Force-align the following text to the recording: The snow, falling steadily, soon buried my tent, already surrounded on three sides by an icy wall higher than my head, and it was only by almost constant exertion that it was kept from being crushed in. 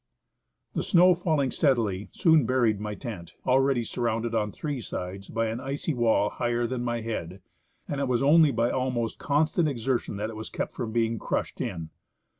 The 0.73 0.81
snow, 0.81 1.13
falling 1.13 1.51
steadily, 1.51 2.09
soon 2.11 2.47
buried 2.47 2.79
my 2.81 2.95
tent, 2.95 3.33
already 3.45 3.83
surrounded 3.83 4.33
on 4.33 4.51
three 4.51 4.81
sides 4.81 5.29
by 5.29 5.45
an 5.45 5.59
icy 5.59 5.93
wall 5.93 6.31
higher 6.31 6.65
than 6.65 6.83
my 6.83 7.01
head, 7.01 7.39
and 7.87 8.01
it 8.01 8.07
was 8.07 8.23
only 8.23 8.49
by 8.49 8.71
almost 8.71 9.19
constant 9.19 9.69
exertion 9.69 10.15
that 10.17 10.31
it 10.31 10.35
was 10.35 10.49
kept 10.49 10.73
from 10.73 10.91
being 10.91 11.19
crushed 11.19 11.61
in. 11.61 11.91